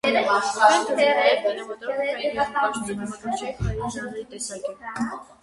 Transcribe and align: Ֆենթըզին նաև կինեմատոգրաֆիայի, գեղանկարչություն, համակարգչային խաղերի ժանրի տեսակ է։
Ֆենթըզին 0.45 1.11
նաև 1.17 1.43
կինեմատոգրաֆիայի, 1.43 2.15
գեղանկարչություն, 2.31 3.03
համակարգչային 3.05 3.61
խաղերի 3.61 3.93
ժանրի 3.99 4.27
տեսակ 4.35 4.69
է։ 4.73 4.77